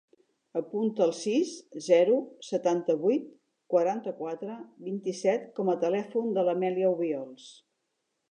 [0.59, 1.49] Apunta el sis,
[1.87, 2.15] zero,
[2.47, 3.27] setanta-vuit,
[3.75, 7.47] quaranta-quatre, vint-i-set com a telèfon de l'Amèlia Obiols.